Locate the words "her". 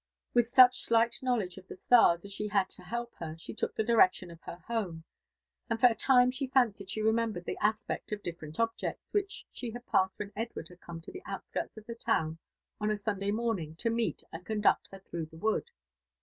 3.19-3.37, 4.41-4.57, 14.91-14.97